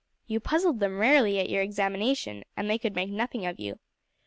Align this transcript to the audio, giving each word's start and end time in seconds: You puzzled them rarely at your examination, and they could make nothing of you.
You 0.25 0.39
puzzled 0.39 0.79
them 0.79 0.97
rarely 0.97 1.39
at 1.39 1.47
your 1.51 1.61
examination, 1.61 2.43
and 2.57 2.67
they 2.67 2.79
could 2.79 2.95
make 2.95 3.11
nothing 3.11 3.45
of 3.45 3.59
you. 3.59 3.77